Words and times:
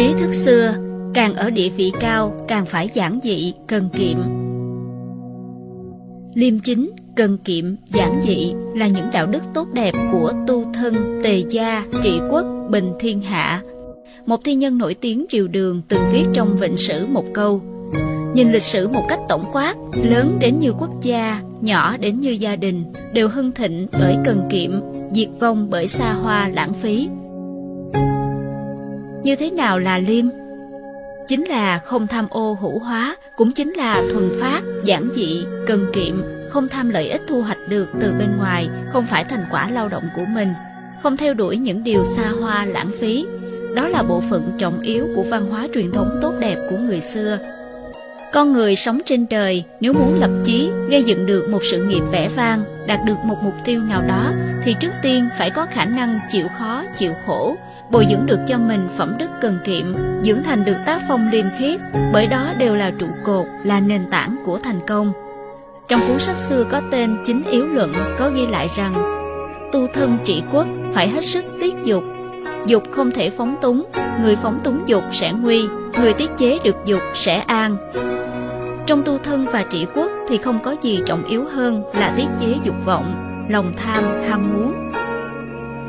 Trí 0.00 0.12
thức 0.20 0.32
xưa, 0.32 0.74
càng 1.14 1.34
ở 1.34 1.50
địa 1.50 1.68
vị 1.68 1.92
cao, 2.00 2.44
càng 2.48 2.66
phải 2.66 2.90
giản 2.94 3.18
dị, 3.22 3.54
cần 3.66 3.88
kiệm. 3.92 4.18
Liêm 6.34 6.60
chính, 6.60 6.90
cần 7.16 7.38
kiệm, 7.38 7.64
giản 7.86 8.20
dị 8.22 8.54
là 8.74 8.86
những 8.86 9.10
đạo 9.12 9.26
đức 9.26 9.42
tốt 9.54 9.68
đẹp 9.72 9.94
của 10.12 10.32
tu 10.46 10.64
thân, 10.74 11.20
tề 11.24 11.44
gia, 11.48 11.84
trị 12.02 12.20
quốc, 12.30 12.46
bình 12.70 12.92
thiên 13.00 13.22
hạ. 13.22 13.62
Một 14.26 14.44
thi 14.44 14.54
nhân 14.54 14.78
nổi 14.78 14.94
tiếng 14.94 15.26
triều 15.28 15.48
đường 15.48 15.82
từng 15.88 16.02
viết 16.12 16.24
trong 16.34 16.56
vịnh 16.56 16.76
sử 16.76 17.06
một 17.06 17.24
câu 17.34 17.62
Nhìn 18.34 18.52
lịch 18.52 18.62
sử 18.62 18.88
một 18.88 19.02
cách 19.08 19.20
tổng 19.28 19.44
quát, 19.52 19.74
lớn 20.02 20.36
đến 20.40 20.58
như 20.58 20.72
quốc 20.78 20.90
gia, 21.02 21.42
nhỏ 21.60 21.96
đến 21.96 22.20
như 22.20 22.30
gia 22.30 22.56
đình, 22.56 22.84
đều 23.12 23.28
hưng 23.28 23.52
thịnh 23.52 23.86
bởi 23.92 24.16
cần 24.24 24.48
kiệm, 24.50 24.70
diệt 25.14 25.28
vong 25.40 25.70
bởi 25.70 25.86
xa 25.86 26.12
hoa 26.12 26.48
lãng 26.48 26.72
phí. 26.74 27.08
Như 29.22 29.36
thế 29.36 29.50
nào 29.50 29.78
là 29.78 29.98
liêm? 29.98 30.24
Chính 31.28 31.44
là 31.44 31.78
không 31.78 32.06
tham 32.06 32.26
ô 32.30 32.58
hữu 32.60 32.78
hóa, 32.78 33.16
cũng 33.36 33.52
chính 33.52 33.72
là 33.72 34.02
thuần 34.12 34.30
phát, 34.40 34.60
giản 34.84 35.08
dị, 35.14 35.44
cần 35.66 35.86
kiệm, 35.92 36.22
không 36.48 36.68
tham 36.68 36.90
lợi 36.90 37.08
ích 37.08 37.22
thu 37.28 37.42
hoạch 37.42 37.58
được 37.68 37.88
từ 38.00 38.12
bên 38.18 38.28
ngoài, 38.38 38.68
không 38.92 39.06
phải 39.06 39.24
thành 39.24 39.44
quả 39.50 39.70
lao 39.70 39.88
động 39.88 40.04
của 40.16 40.24
mình, 40.34 40.48
không 41.02 41.16
theo 41.16 41.34
đuổi 41.34 41.56
những 41.56 41.84
điều 41.84 42.04
xa 42.16 42.28
hoa 42.28 42.64
lãng 42.64 42.90
phí. 43.00 43.26
Đó 43.74 43.88
là 43.88 44.02
bộ 44.02 44.22
phận 44.30 44.52
trọng 44.58 44.80
yếu 44.80 45.06
của 45.16 45.22
văn 45.22 45.46
hóa 45.50 45.68
truyền 45.74 45.92
thống 45.92 46.18
tốt 46.22 46.34
đẹp 46.40 46.56
của 46.70 46.76
người 46.76 47.00
xưa. 47.00 47.38
Con 48.32 48.52
người 48.52 48.76
sống 48.76 49.00
trên 49.04 49.26
đời 49.30 49.64
nếu 49.80 49.92
muốn 49.92 50.20
lập 50.20 50.30
chí, 50.44 50.70
gây 50.88 51.02
dựng 51.02 51.26
được 51.26 51.48
một 51.48 51.60
sự 51.70 51.84
nghiệp 51.84 52.02
vẻ 52.12 52.28
vang, 52.36 52.62
đạt 52.86 53.00
được 53.06 53.16
một 53.24 53.36
mục 53.42 53.54
tiêu 53.64 53.80
nào 53.88 54.02
đó, 54.08 54.32
thì 54.64 54.74
trước 54.80 54.92
tiên 55.02 55.28
phải 55.38 55.50
có 55.50 55.66
khả 55.66 55.84
năng 55.84 56.20
chịu 56.30 56.46
khó, 56.58 56.84
chịu 56.96 57.12
khổ, 57.26 57.56
bồi 57.90 58.06
dưỡng 58.10 58.26
được 58.26 58.40
cho 58.48 58.58
mình 58.58 58.88
phẩm 58.96 59.14
đức 59.18 59.28
cần 59.40 59.58
kiệm, 59.64 59.84
dưỡng 60.22 60.42
thành 60.42 60.64
được 60.64 60.76
tác 60.86 61.00
phong 61.08 61.30
liêm 61.32 61.44
khiết, 61.58 61.80
bởi 62.12 62.26
đó 62.26 62.52
đều 62.58 62.74
là 62.74 62.92
trụ 62.98 63.06
cột, 63.24 63.46
là 63.64 63.80
nền 63.80 64.10
tảng 64.10 64.36
của 64.44 64.58
thành 64.58 64.80
công. 64.86 65.12
Trong 65.88 66.00
cuốn 66.08 66.18
sách 66.18 66.36
xưa 66.36 66.64
có 66.70 66.80
tên 66.90 67.18
Chính 67.24 67.42
Yếu 67.50 67.66
Luận 67.66 67.92
có 68.18 68.30
ghi 68.30 68.46
lại 68.46 68.70
rằng 68.76 68.94
tu 69.72 69.86
thân 69.92 70.18
trị 70.24 70.42
quốc 70.52 70.66
phải 70.92 71.08
hết 71.08 71.24
sức 71.24 71.44
tiết 71.60 71.74
dục. 71.84 72.04
Dục 72.66 72.82
không 72.90 73.10
thể 73.10 73.30
phóng 73.30 73.56
túng, 73.60 73.84
người 74.22 74.36
phóng 74.36 74.60
túng 74.64 74.82
dục 74.86 75.04
sẽ 75.12 75.32
nguy, 75.32 75.68
người 76.00 76.12
tiết 76.12 76.30
chế 76.38 76.58
được 76.64 76.76
dục 76.84 77.00
sẽ 77.14 77.36
an. 77.36 77.76
Trong 78.86 79.02
tu 79.02 79.18
thân 79.18 79.46
và 79.52 79.64
trị 79.70 79.86
quốc 79.94 80.10
thì 80.28 80.38
không 80.38 80.58
có 80.62 80.76
gì 80.80 81.00
trọng 81.06 81.24
yếu 81.24 81.44
hơn 81.44 81.82
là 81.94 82.14
tiết 82.16 82.26
chế 82.40 82.54
dục 82.62 82.74
vọng, 82.84 83.04
lòng 83.48 83.72
tham, 83.76 84.04
ham 84.28 84.54
muốn. 84.54 84.90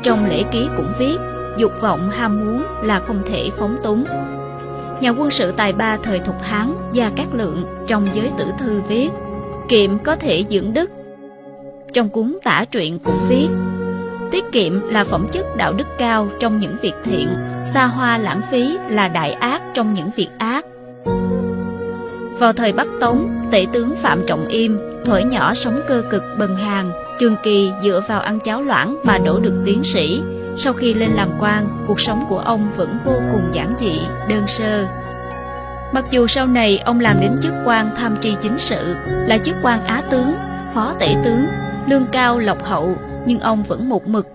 Trong 0.02 0.28
lễ 0.28 0.42
ký 0.52 0.68
cũng 0.76 0.92
viết, 0.98 1.16
dục 1.56 1.72
vọng 1.80 2.10
ham 2.10 2.44
muốn 2.44 2.64
là 2.82 3.00
không 3.00 3.22
thể 3.26 3.50
phóng 3.58 3.76
túng. 3.82 4.04
Nhà 5.00 5.10
quân 5.10 5.30
sự 5.30 5.52
tài 5.52 5.72
ba 5.72 5.96
thời 5.96 6.18
Thục 6.18 6.42
Hán 6.42 6.72
Gia 6.92 7.10
Cát 7.10 7.26
Lượng 7.34 7.64
trong 7.86 8.06
giới 8.14 8.30
tử 8.38 8.44
thư 8.58 8.80
viết 8.88 9.08
Kiệm 9.68 9.98
có 9.98 10.16
thể 10.16 10.44
dưỡng 10.50 10.72
đức. 10.72 10.90
Trong 11.92 12.08
cuốn 12.08 12.38
tả 12.44 12.64
truyện 12.70 12.98
cũng 12.98 13.18
viết 13.28 13.48
Tiết 14.30 14.44
kiệm 14.52 14.88
là 14.88 15.04
phẩm 15.04 15.26
chất 15.32 15.56
đạo 15.56 15.72
đức 15.72 15.86
cao 15.98 16.28
trong 16.40 16.58
những 16.58 16.76
việc 16.82 16.94
thiện 17.04 17.28
Xa 17.64 17.84
hoa 17.84 18.18
lãng 18.18 18.40
phí 18.50 18.78
là 18.88 19.08
đại 19.08 19.32
ác 19.32 19.62
trong 19.74 19.92
những 19.92 20.10
việc 20.16 20.28
ác. 20.38 20.66
Vào 22.38 22.52
thời 22.52 22.72
Bắc 22.72 22.86
Tống, 23.00 23.28
tể 23.50 23.66
tướng 23.72 23.96
Phạm 23.96 24.22
Trọng 24.26 24.48
Im 24.48 24.78
Thuở 25.04 25.18
nhỏ 25.18 25.54
sống 25.54 25.80
cơ 25.88 26.02
cực 26.10 26.22
bần 26.38 26.56
hàng 26.56 26.90
Trường 27.18 27.36
Kỳ 27.42 27.72
dựa 27.82 28.00
vào 28.08 28.20
ăn 28.20 28.38
cháo 28.40 28.62
loãng 28.62 28.96
mà 29.04 29.18
đổ 29.18 29.40
được 29.40 29.62
tiến 29.64 29.84
sĩ 29.84 30.22
sau 30.56 30.72
khi 30.72 30.94
lên 30.94 31.10
làm 31.10 31.28
quan, 31.38 31.84
cuộc 31.86 32.00
sống 32.00 32.24
của 32.28 32.38
ông 32.38 32.68
vẫn 32.76 32.98
vô 33.04 33.14
cùng 33.32 33.50
giản 33.52 33.74
dị, 33.78 34.00
đơn 34.28 34.46
sơ. 34.46 34.86
Mặc 35.92 36.04
dù 36.10 36.26
sau 36.26 36.46
này 36.46 36.78
ông 36.78 37.00
làm 37.00 37.20
đến 37.20 37.40
chức 37.42 37.52
quan 37.66 37.90
tham 37.96 38.16
tri 38.20 38.36
chính 38.40 38.58
sự, 38.58 38.96
là 39.26 39.38
chức 39.38 39.56
quan 39.62 39.80
á 39.80 40.02
tướng, 40.10 40.32
phó 40.74 40.94
tể 40.98 41.16
tướng, 41.24 41.46
lương 41.86 42.06
cao 42.12 42.38
lộc 42.38 42.64
hậu, 42.64 42.96
nhưng 43.26 43.40
ông 43.40 43.62
vẫn 43.62 43.88
một 43.88 44.08
mực. 44.08 44.26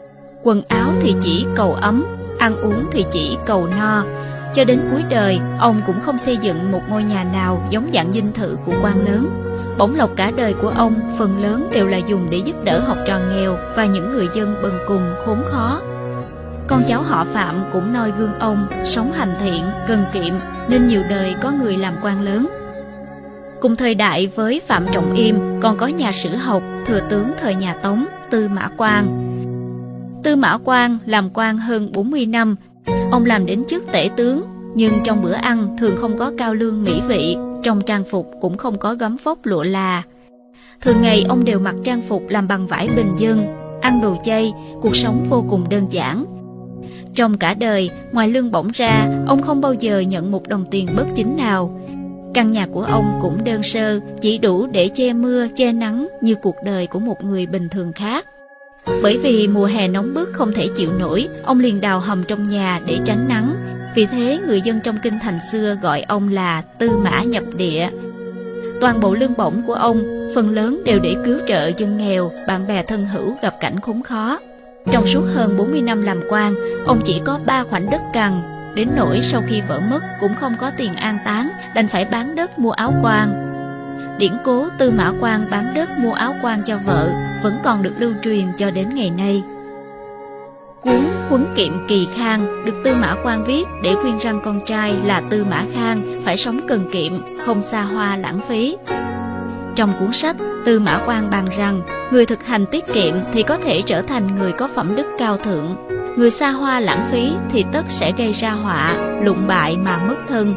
Quần 0.44 0.62
áo 0.68 0.90
thì 1.02 1.16
chỉ 1.22 1.46
cầu 1.56 1.74
ấm, 1.74 2.06
ăn 2.40 2.56
uống 2.56 2.84
thì 2.92 3.06
chỉ 3.12 3.38
cầu 3.46 3.68
no. 3.78 4.04
Cho 4.54 4.64
đến 4.64 4.80
cuối 4.92 5.04
đời, 5.10 5.40
ông 5.60 5.82
cũng 5.86 6.00
không 6.06 6.18
xây 6.18 6.38
dựng 6.38 6.72
một 6.72 6.82
ngôi 6.90 7.04
nhà 7.04 7.24
nào 7.24 7.68
giống 7.70 7.90
dạng 7.94 8.12
dinh 8.14 8.34
thự 8.34 8.58
của 8.66 8.74
quan 8.84 9.06
lớn. 9.06 9.30
Bổng 9.78 9.96
lộc 9.96 10.10
cả 10.16 10.32
đời 10.38 10.54
của 10.54 10.70
ông 10.70 10.94
phần 11.18 11.44
lớn 11.44 11.70
đều 11.74 11.88
là 11.88 11.98
dùng 11.98 12.28
để 12.30 12.38
giúp 12.38 12.56
đỡ 12.64 12.80
học 12.80 12.98
trò 13.08 13.20
nghèo 13.20 13.58
và 13.76 13.86
những 13.86 14.12
người 14.12 14.28
dân 14.34 14.56
bần 14.64 14.74
cùng 14.88 15.14
khốn 15.26 15.44
khó. 15.46 15.82
Con 16.68 16.84
cháu 16.88 17.04
họ 17.04 17.24
Phạm 17.24 17.64
cũng 17.74 17.94
noi 17.94 18.12
gương 18.18 18.40
ông, 18.40 18.68
sống 18.86 19.12
hành 19.12 19.34
thiện, 19.40 19.64
cần 19.88 20.00
kiệm, 20.14 20.34
nên 20.70 20.88
nhiều 20.88 21.02
đời 21.10 21.36
có 21.42 21.52
người 21.52 21.78
làm 21.78 21.94
quan 22.02 22.22
lớn. 22.22 22.48
Cùng 23.62 23.76
thời 23.76 23.96
đại 23.96 24.28
với 24.36 24.62
Phạm 24.68 24.86
Trọng 24.92 25.14
Im 25.14 25.40
còn 25.62 25.78
có 25.78 25.88
nhà 25.88 26.12
sử 26.12 26.36
học, 26.36 26.64
thừa 26.86 27.00
tướng 27.10 27.32
thời 27.42 27.56
nhà 27.56 27.74
Tống, 27.74 28.06
Tư 28.30 28.48
Mã 28.48 28.68
Quang. 28.78 29.08
Tư 30.24 30.36
Mã 30.36 30.58
Quang 30.58 30.98
làm 31.06 31.30
quan 31.34 31.58
hơn 31.58 31.92
40 31.92 32.26
năm, 32.26 32.56
ông 33.12 33.26
làm 33.26 33.46
đến 33.46 33.66
chức 33.66 33.92
tể 33.92 34.10
tướng, 34.18 34.42
nhưng 34.76 34.94
trong 35.04 35.22
bữa 35.22 35.34
ăn 35.34 35.78
thường 35.80 35.96
không 35.98 36.18
có 36.18 36.32
cao 36.38 36.54
lương 36.54 36.84
mỹ 36.84 37.02
vị, 37.08 37.38
trong 37.64 37.82
trang 37.82 38.04
phục 38.04 38.32
cũng 38.42 38.58
không 38.58 38.80
có 38.80 38.94
gấm 38.94 39.18
phốc 39.18 39.40
lụa 39.44 39.64
là. 39.64 40.04
Thường 40.82 41.02
ngày 41.02 41.26
ông 41.30 41.44
đều 41.46 41.60
mặc 41.60 41.76
trang 41.84 42.02
phục 42.02 42.24
làm 42.30 42.48
bằng 42.48 42.68
vải 42.68 42.90
bình 42.96 43.16
dân, 43.18 43.46
ăn 43.82 44.02
đồ 44.02 44.16
chay, 44.24 44.54
cuộc 44.82 44.96
sống 44.96 45.26
vô 45.30 45.46
cùng 45.50 45.70
đơn 45.70 45.88
giản, 45.90 46.26
trong 47.18 47.38
cả 47.38 47.54
đời, 47.54 47.90
ngoài 48.12 48.30
lương 48.30 48.52
bổng 48.52 48.72
ra, 48.74 49.08
ông 49.28 49.42
không 49.42 49.62
bao 49.62 49.74
giờ 49.74 50.00
nhận 50.00 50.32
một 50.32 50.48
đồng 50.48 50.66
tiền 50.72 50.88
bất 50.96 51.06
chính 51.16 51.38
nào. 51.38 51.82
Căn 52.34 52.52
nhà 52.52 52.68
của 52.68 52.82
ông 52.82 53.20
cũng 53.22 53.44
đơn 53.44 53.64
sơ, 53.64 54.00
chỉ 54.22 54.38
đủ 54.38 54.68
để 54.68 54.90
che 54.94 55.14
mưa, 55.14 55.48
che 55.56 55.72
nắng 55.72 56.08
như 56.22 56.36
cuộc 56.36 56.56
đời 56.64 56.88
của 56.88 57.00
một 57.00 57.24
người 57.24 57.46
bình 57.46 57.70
thường 57.70 57.94
khác. 57.94 58.26
Bởi 59.04 59.18
vì 59.18 59.48
mùa 59.48 59.66
hè 59.66 59.88
nóng 59.88 60.14
bức 60.14 60.30
không 60.34 60.52
thể 60.52 60.68
chịu 60.76 60.92
nổi, 61.00 61.28
ông 61.44 61.60
liền 61.60 61.82
đào 61.82 62.00
hầm 62.00 62.24
trong 62.28 62.44
nhà 62.44 62.80
để 62.86 63.00
tránh 63.06 63.28
nắng. 63.28 63.56
Vì 63.96 64.06
thế, 64.06 64.40
người 64.48 64.62
dân 64.62 64.80
trong 64.84 64.98
kinh 65.04 65.20
thành 65.22 65.40
xưa 65.52 65.78
gọi 65.82 66.02
ông 66.02 66.30
là 66.30 66.62
Tư 66.62 66.90
Mã 67.04 67.24
Nhập 67.24 67.44
Địa. 67.58 67.90
Toàn 68.82 69.00
bộ 69.00 69.14
lương 69.14 69.38
bổng 69.38 69.62
của 69.68 69.74
ông, 69.74 70.04
phần 70.36 70.50
lớn 70.50 70.82
đều 70.86 71.00
để 71.00 71.16
cứu 71.26 71.40
trợ 71.48 71.72
dân 71.78 71.98
nghèo, 71.98 72.32
bạn 72.48 72.68
bè 72.68 72.84
thân 72.84 73.06
hữu 73.06 73.36
gặp 73.42 73.56
cảnh 73.60 73.80
khốn 73.80 74.04
khó. 74.04 74.40
Trong 74.92 75.08
suốt 75.08 75.24
hơn 75.36 75.58
40 75.58 75.82
năm 75.82 76.02
làm 76.02 76.20
quan, 76.30 76.54
ông 76.86 77.02
chỉ 77.06 77.22
có 77.26 77.40
3 77.46 77.64
khoảnh 77.64 77.90
đất 77.90 78.02
cằn, 78.14 78.42
đến 78.76 78.88
nỗi 78.96 79.20
sau 79.24 79.44
khi 79.48 79.62
vợ 79.62 79.80
mất 79.92 80.00
cũng 80.20 80.32
không 80.40 80.54
có 80.60 80.72
tiền 80.78 80.96
an 80.96 81.18
táng, 81.26 81.50
đành 81.76 81.88
phải 81.88 82.06
bán 82.06 82.36
đất 82.36 82.60
mua 82.60 82.72
áo 82.72 82.94
quan. 83.04 83.44
Điển 84.18 84.32
cố 84.44 84.68
Tư 84.78 84.92
Mã 84.92 85.14
Quan 85.22 85.46
bán 85.52 85.66
đất 85.76 85.90
mua 86.00 86.14
áo 86.14 86.34
quan 86.44 86.62
cho 86.66 86.78
vợ 86.86 87.12
vẫn 87.44 87.54
còn 87.64 87.84
được 87.84 87.94
lưu 87.98 88.14
truyền 88.24 88.46
cho 88.58 88.72
đến 88.72 88.90
ngày 88.96 89.10
nay. 89.10 89.44
Cuốn 90.82 91.00
Huấn 91.30 91.46
Kiệm 91.56 91.88
Kỳ 91.88 92.08
Khang 92.16 92.66
được 92.66 92.82
Tư 92.84 92.96
Mã 92.96 93.16
Quan 93.24 93.46
viết 93.46 93.64
để 93.84 93.96
khuyên 94.02 94.18
răng 94.18 94.42
con 94.46 94.66
trai 94.66 94.96
là 95.06 95.22
Tư 95.30 95.46
Mã 95.50 95.64
Khang 95.74 96.22
phải 96.26 96.38
sống 96.38 96.60
cần 96.68 96.90
kiệm, 96.94 97.38
không 97.46 97.62
xa 97.62 97.82
hoa 97.82 98.18
lãng 98.18 98.40
phí. 98.48 98.78
Trong 99.76 99.94
cuốn 100.00 100.14
sách, 100.14 100.36
Tư 100.66 100.80
Mã 100.80 101.00
Quan 101.06 101.30
bàn 101.30 101.46
rằng, 101.58 101.82
người 102.12 102.26
thực 102.26 102.46
hành 102.46 102.66
tiết 102.66 102.86
kiệm 102.94 103.16
thì 103.34 103.44
có 103.44 103.58
thể 103.58 103.82
trở 103.82 104.02
thành 104.02 104.36
người 104.36 104.52
có 104.52 104.68
phẩm 104.76 104.96
đức 104.96 105.06
cao 105.18 105.38
thượng. 105.38 105.76
Người 106.18 106.32
xa 106.32 106.52
hoa 106.52 106.80
lãng 106.80 107.08
phí 107.12 107.32
thì 107.52 107.66
tất 107.72 107.86
sẽ 107.90 108.12
gây 108.18 108.32
ra 108.32 108.52
họa, 108.52 108.96
lụng 109.24 109.48
bại 109.48 109.78
mà 109.78 109.98
mất 110.08 110.16
thân. 110.28 110.56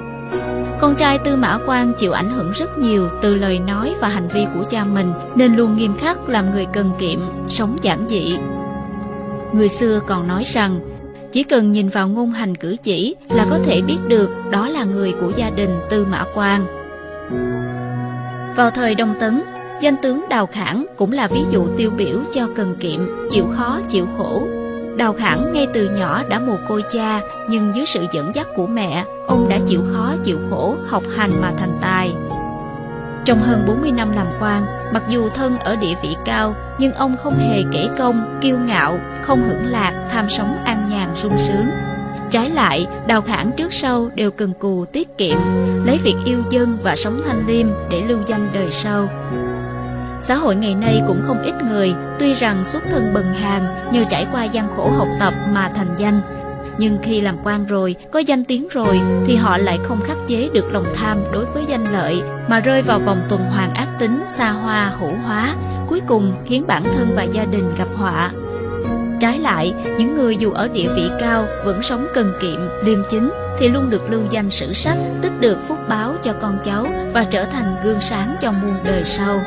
Con 0.81 0.95
trai 0.97 1.19
Tư 1.19 1.37
Mã 1.37 1.59
Quan 1.67 1.93
chịu 1.99 2.13
ảnh 2.13 2.31
hưởng 2.31 2.53
rất 2.53 2.79
nhiều 2.79 3.09
từ 3.23 3.35
lời 3.35 3.59
nói 3.59 3.95
và 4.01 4.09
hành 4.09 4.29
vi 4.29 4.47
của 4.55 4.65
cha 4.65 4.85
mình, 4.85 5.13
nên 5.35 5.57
luôn 5.57 5.77
nghiêm 5.77 5.97
khắc 5.99 6.29
làm 6.29 6.51
người 6.51 6.67
cần 6.73 6.91
kiệm, 6.99 7.21
sống 7.49 7.77
giản 7.83 7.99
dị. 8.09 8.39
Người 9.53 9.69
xưa 9.69 10.01
còn 10.07 10.29
nói 10.29 10.45
rằng, 10.45 10.81
chỉ 11.33 11.43
cần 11.43 11.73
nhìn 11.73 11.89
vào 11.89 12.09
ngôn 12.09 12.31
hành 12.31 12.57
cử 12.57 12.77
chỉ 12.83 13.17
là 13.29 13.47
có 13.51 13.59
thể 13.67 13.83
biết 13.83 13.99
được 14.09 14.31
đó 14.51 14.69
là 14.69 14.85
người 14.85 15.15
của 15.21 15.33
gia 15.37 15.51
đình 15.51 15.71
Tư 15.91 16.07
Mã 16.11 16.25
Quan. 16.35 16.61
Vào 18.57 18.71
thời 18.71 18.95
Đông 18.95 19.15
Tấn, 19.21 19.43
danh 19.81 19.97
tướng 20.03 20.25
Đào 20.29 20.47
Khảng 20.47 20.87
cũng 20.97 21.13
là 21.13 21.27
ví 21.27 21.45
dụ 21.51 21.67
tiêu 21.77 21.91
biểu 21.97 22.19
cho 22.33 22.49
cần 22.57 22.77
kiệm, 22.81 23.01
chịu 23.31 23.45
khó, 23.57 23.81
chịu 23.89 24.07
khổ. 24.17 24.43
Đào 24.97 25.13
Khảng 25.13 25.53
ngay 25.53 25.67
từ 25.73 25.91
nhỏ 25.99 26.23
đã 26.29 26.39
mồ 26.39 26.57
côi 26.69 26.83
cha, 26.91 27.21
nhưng 27.49 27.73
dưới 27.75 27.87
sự 27.87 28.07
dẫn 28.13 28.33
dắt 28.35 28.47
của 28.57 28.67
mẹ, 28.67 29.05
ông 29.27 29.49
đã 29.49 29.59
chịu 29.67 29.83
khó, 29.93 30.15
chịu 30.25 30.39
khổ, 30.51 30.77
học 30.87 31.03
hành 31.17 31.31
mà 31.41 31.53
thành 31.59 31.79
tài. 31.81 32.13
Trong 33.25 33.39
hơn 33.39 33.65
40 33.67 33.93
năm 33.93 34.13
làm 34.17 34.27
quan, 34.41 34.63
mặc 34.93 35.03
dù 35.09 35.29
thân 35.29 35.59
ở 35.59 35.77
địa 35.77 35.95
vị 36.03 36.17
cao, 36.25 36.55
nhưng 36.79 36.93
ông 36.93 37.17
không 37.23 37.35
hề 37.35 37.63
kể 37.73 37.89
công, 37.99 38.39
kiêu 38.41 38.59
ngạo, 38.59 38.99
không 39.23 39.43
hưởng 39.49 39.67
lạc, 39.67 40.09
tham 40.13 40.29
sống 40.29 40.57
an 40.65 40.79
nhàn 40.91 41.09
sung 41.15 41.39
sướng, 41.39 41.67
Trái 42.31 42.51
lại, 42.51 42.87
đào 43.07 43.23
khảng 43.23 43.51
trước 43.57 43.73
sau 43.73 44.11
đều 44.15 44.31
cần 44.31 44.53
cù 44.59 44.85
tiết 44.85 45.19
kiệm, 45.19 45.37
lấy 45.85 45.99
việc 45.99 46.15
yêu 46.25 46.43
dân 46.51 46.79
và 46.83 46.97
sống 46.97 47.21
thanh 47.27 47.47
liêm 47.47 47.67
để 47.91 48.03
lưu 48.09 48.19
danh 48.27 48.49
đời 48.53 48.71
sau. 48.71 49.09
Xã 50.23 50.35
hội 50.35 50.57
ngày 50.57 50.75
nay 50.75 51.03
cũng 51.07 51.23
không 51.27 51.43
ít 51.43 51.55
người, 51.71 51.95
tuy 52.19 52.33
rằng 52.33 52.65
xuất 52.65 52.83
thân 52.91 53.11
bần 53.15 53.33
hàn, 53.33 53.63
nhờ 53.93 54.05
trải 54.11 54.27
qua 54.33 54.45
gian 54.45 54.69
khổ 54.77 54.91
học 54.91 55.09
tập 55.21 55.35
mà 55.53 55.71
thành 55.75 55.95
danh. 55.97 56.21
Nhưng 56.79 56.99
khi 57.03 57.21
làm 57.21 57.37
quan 57.45 57.67
rồi, 57.67 57.97
có 58.13 58.19
danh 58.19 58.45
tiếng 58.45 58.69
rồi, 58.69 59.01
thì 59.27 59.37
họ 59.37 59.59
lại 59.59 59.79
không 59.83 60.01
khắc 60.01 60.17
chế 60.27 60.49
được 60.53 60.73
lòng 60.73 60.87
tham 60.97 61.19
đối 61.33 61.45
với 61.45 61.65
danh 61.69 61.85
lợi, 61.93 62.23
mà 62.49 62.61
rơi 62.61 62.83
vào 62.83 62.99
vòng 62.99 63.21
tuần 63.29 63.41
hoàn 63.41 63.75
ác 63.75 63.89
tính, 63.99 64.23
xa 64.31 64.51
hoa, 64.51 64.93
hữu 65.01 65.13
hóa, 65.27 65.55
cuối 65.89 66.01
cùng 66.07 66.33
khiến 66.47 66.65
bản 66.67 66.83
thân 66.85 67.13
và 67.17 67.23
gia 67.23 67.45
đình 67.45 67.75
gặp 67.79 67.89
họa. 67.97 68.31
Trái 69.21 69.39
lại, 69.39 69.75
những 69.99 70.17
người 70.17 70.37
dù 70.37 70.53
ở 70.53 70.69
địa 70.69 70.89
vị 70.97 71.11
cao 71.21 71.47
vẫn 71.65 71.83
sống 71.83 72.07
cần 72.15 72.33
kiệm, 72.41 72.61
liêm 72.85 72.99
chính 73.11 73.31
thì 73.59 73.69
luôn 73.69 73.91
được 73.91 74.11
lưu 74.11 74.23
danh 74.31 74.51
sử 74.51 74.73
sách, 74.73 74.99
tích 75.23 75.41
được 75.41 75.59
phúc 75.69 75.79
báo 75.89 76.15
cho 76.23 76.33
con 76.41 76.59
cháu 76.65 76.87
và 77.13 77.25
trở 77.25 77.45
thành 77.45 77.75
gương 77.85 78.01
sáng 78.01 78.35
cho 78.41 78.53
muôn 78.53 78.75
đời 78.85 79.05
sau. 79.05 79.41